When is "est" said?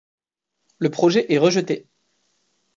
1.31-1.37